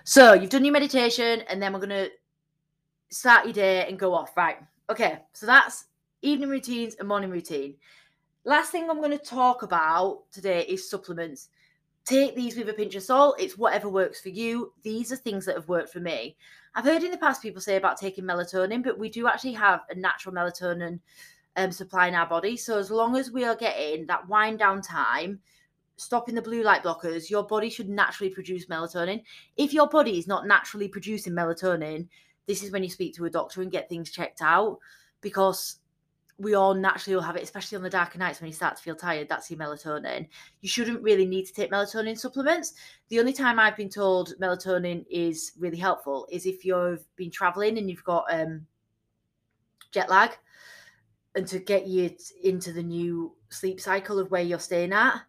[0.06, 2.10] So you've done your meditation, and then we're going to
[3.10, 4.38] start your day and go off.
[4.38, 4.56] Right.
[4.90, 5.20] Okay.
[5.34, 5.88] So that's
[6.26, 7.76] evening routines and morning routine.
[8.46, 11.50] Last thing I'm going to talk about today is supplements.
[12.04, 13.40] Take these with a pinch of salt.
[13.40, 14.74] It's whatever works for you.
[14.84, 16.36] These are things that have worked for me.
[16.76, 19.82] I've heard in the past people say about taking melatonin, but we do actually have
[19.90, 21.00] a natural melatonin
[21.56, 22.58] um, supply in our body.
[22.58, 25.40] So as long as we are getting that wind down time,
[25.98, 29.24] stopping the blue light blockers, your body should naturally produce melatonin.
[29.58, 32.08] If your body is not naturally producing melatonin,
[32.48, 34.78] this is when you speak to a doctor and get things checked out
[35.22, 35.78] because
[36.38, 38.84] we all naturally will have it, especially on the darker nights when you start to
[38.84, 39.30] feel tired.
[39.30, 40.28] That's your melatonin.
[40.62, 42.74] You shouldn't really need to take melatonin supplements.
[43.10, 47.78] The only time I've been told melatonin is really helpful is if you've been traveling
[47.78, 48.66] and you've got um,
[49.92, 50.32] jet lag,
[51.36, 52.10] and to get you
[52.44, 55.22] into the new sleep cycle of where you're staying at.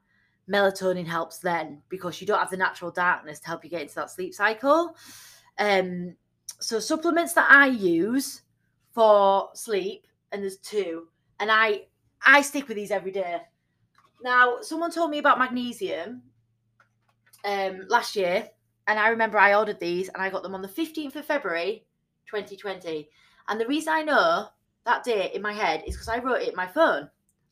[0.49, 3.97] Melatonin helps then because you don't have the natural darkness to help you get into
[3.97, 4.97] that sleep cycle.
[5.59, 6.15] Um,
[6.61, 8.43] so supplements that I use
[8.93, 11.09] for sleep and there's two,
[11.41, 11.87] and I
[12.25, 13.39] I stick with these every day.
[14.23, 16.23] Now, someone told me about magnesium
[17.45, 18.49] um, last year,
[18.87, 21.85] and I remember I ordered these and I got them on the 15th of February
[22.27, 23.09] 2020.
[23.49, 24.49] And the reason I know
[24.85, 27.09] that date in my head is because I wrote it in my phone.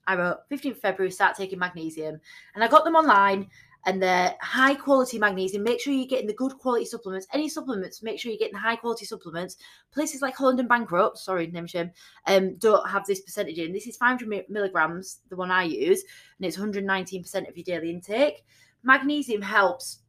[0.06, 2.20] I wrote 15th February, start taking magnesium.
[2.54, 3.48] And I got them online
[3.86, 5.62] and they're high quality magnesium.
[5.62, 7.26] Make sure you're getting the good quality supplements.
[7.32, 9.56] Any supplements, make sure you're getting the high quality supplements.
[9.92, 11.90] Places like Holland and Bankrupt, sorry, name shame,
[12.26, 13.72] um, don't have this percentage in.
[13.72, 16.02] This is 500 milligrams, the one I use,
[16.38, 18.44] and it's 119% of your daily intake.
[18.82, 20.00] Magnesium helps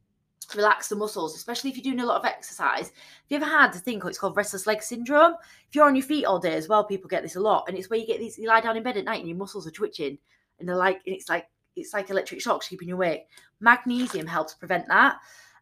[0.53, 2.87] relax the muscles, especially if you're doing a lot of exercise.
[2.87, 2.93] Have
[3.29, 5.33] you ever had the thing it's called restless leg syndrome?
[5.67, 7.77] If you're on your feet all day as well, people get this a lot, and
[7.77, 8.37] it's where you get these.
[8.37, 10.17] You lie down in bed at night and your muscles are twitching,
[10.59, 13.27] and they're like, and it's like it's like electric shocks keeping you awake.
[13.59, 15.17] Magnesium helps prevent that.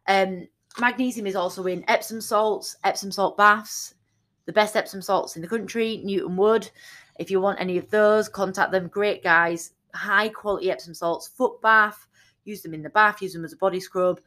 [0.08, 0.46] Um,
[0.78, 3.94] magnesium is also in Epsom salts, Epsom salt baths,
[4.46, 6.70] the best Epsom salts in the country, Newton Wood.
[7.18, 8.88] If you want any of those, contact them.
[8.88, 12.06] Great guys, high quality Epsom salts, foot bath.
[12.44, 13.22] Use them in the bath.
[13.22, 14.20] Use them as a body scrub.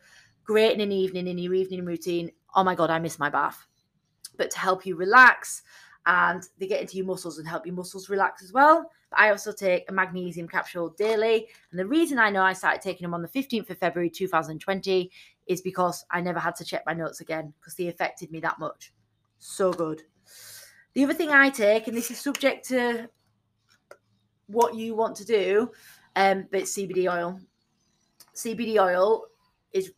[0.44, 2.32] Great in an evening in your evening routine.
[2.56, 3.68] Oh my god, I miss my bath.
[4.38, 5.62] But to help you relax,
[6.06, 8.90] and they get into your muscles and help your muscles relax as well.
[9.10, 11.48] But I also take a magnesium capsule daily.
[11.72, 15.12] And the reason I know I started taking them on the 15th of February 2020
[15.48, 18.60] is because I never had to check my notes again because they affected me that
[18.60, 18.94] much.
[19.40, 20.04] So good.
[20.94, 23.10] The other thing I take, and this is subject to
[24.48, 25.72] what you want to do,
[26.16, 27.40] um, but CBD oil.
[28.34, 29.26] CBD oil
[29.72, 29.92] is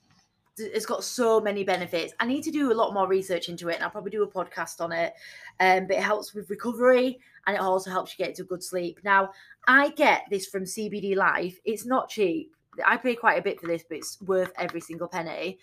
[0.57, 2.13] it's got so many benefits.
[2.19, 4.27] I need to do a lot more research into it, and I'll probably do a
[4.27, 5.13] podcast on it.
[5.59, 8.99] Um, but it helps with recovery, and it also helps you get into good sleep.
[9.03, 9.31] Now,
[9.67, 11.59] I get this from CBD Life.
[11.65, 12.55] It's not cheap.
[12.85, 15.57] I pay quite a bit for this, but it's worth every single penny.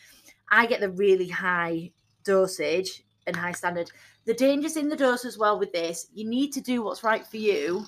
[0.50, 1.92] I get the really high
[2.24, 3.92] dosage and high standard.
[4.24, 7.24] The dangers in the dose as well with this, you need to do what's right
[7.24, 7.86] for you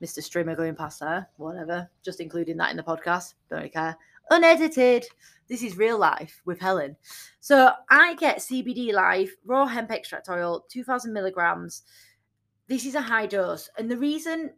[0.00, 0.22] Mr.
[0.22, 1.90] Streamer going past there, whatever.
[2.04, 3.34] Just including that in the podcast.
[3.50, 3.96] Don't really care.
[4.30, 5.04] Unedited.
[5.48, 6.96] This is real life with Helen.
[7.40, 11.82] So I get CBD Life raw hemp extract oil, 2000 milligrams.
[12.66, 13.70] This is a high dose.
[13.78, 14.50] And the reason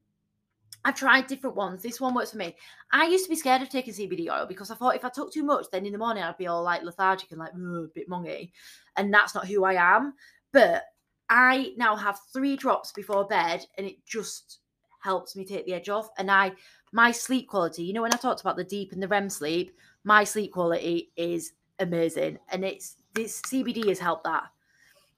[0.84, 2.56] I've tried different ones, this one works for me.
[2.92, 5.32] I used to be scared of taking CBD oil because I thought if I took
[5.32, 8.08] too much, then in the morning I'd be all like lethargic and like a bit
[8.08, 8.50] mungy.
[8.96, 10.14] And that's not who I am.
[10.52, 10.84] But
[11.28, 14.58] I now have three drops before bed and it just
[15.02, 16.08] helps me take the edge off.
[16.18, 16.52] And I,
[16.92, 19.72] my sleep quality, you know, when I talked about the deep and the REM sleep,
[20.04, 22.38] my sleep quality is amazing.
[22.50, 24.44] And it's this CBD has helped that.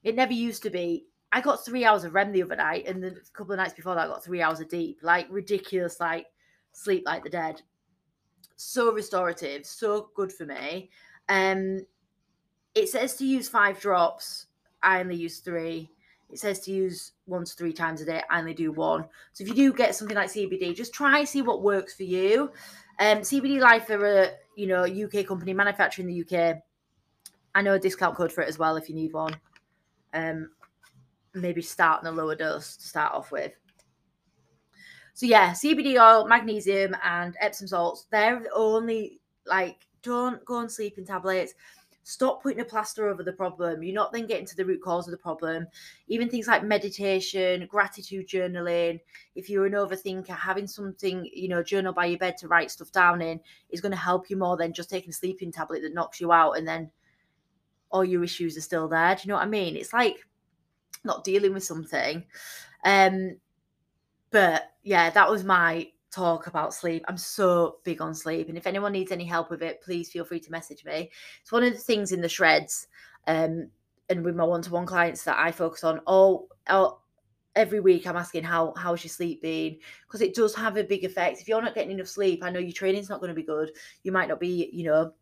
[0.03, 1.05] It never used to be.
[1.31, 3.95] I got three hours of REM the other night, and the couple of nights before
[3.95, 6.27] that, I got three hours of deep, like ridiculous, like
[6.73, 7.61] sleep like the dead.
[8.55, 10.91] So restorative, so good for me.
[11.29, 11.85] Um,
[12.75, 14.47] it says to use five drops.
[14.81, 15.89] I only use three.
[16.29, 18.21] It says to use one to three times a day.
[18.29, 19.05] I only do one.
[19.33, 22.03] So if you do get something like CBD, just try and see what works for
[22.03, 22.51] you.
[22.99, 26.57] Um, CBD Life are a you know UK company manufacturing the UK.
[27.55, 29.35] I know a discount code for it as well if you need one.
[30.13, 30.49] Um,
[31.33, 33.53] maybe start in a lower dose to start off with.
[35.13, 38.07] So yeah, CBD oil, magnesium, and Epsom salts.
[38.11, 41.53] They're the only like don't go on sleeping tablets.
[42.03, 43.81] Stop putting a plaster over the problem.
[43.81, 45.65] You're not then getting to the root cause of the problem.
[46.07, 48.99] Even things like meditation, gratitude journaling.
[49.35, 52.91] If you're an overthinker, having something, you know, journal by your bed to write stuff
[52.91, 53.39] down in
[53.69, 56.33] is going to help you more than just taking a sleeping tablet that knocks you
[56.33, 56.91] out and then
[57.89, 59.15] all your issues are still there.
[59.15, 59.77] Do you know what I mean?
[59.77, 60.17] It's like
[61.05, 62.25] not dealing with something.
[62.83, 63.37] Um,
[64.29, 67.03] but yeah, that was my talk about sleep.
[67.07, 68.49] I'm so big on sleep.
[68.49, 71.11] And if anyone needs any help with it, please feel free to message me.
[71.41, 72.87] It's one of the things in the shreds
[73.27, 73.69] um,
[74.09, 76.01] and with my one to one clients that I focus on.
[76.05, 76.99] Oh, oh,
[77.55, 81.03] every week I'm asking how how's your sleep been because it does have a big
[81.03, 81.41] effect.
[81.41, 83.71] If you're not getting enough sleep, I know your training's not going to be good.
[84.03, 85.13] You might not be, you know,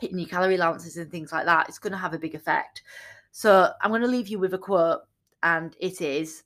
[0.00, 1.68] hitting your calorie allowances and things like that.
[1.68, 2.82] It's going to have a big effect.
[3.30, 5.00] So I'm going to leave you with a quote,
[5.42, 6.44] and it is: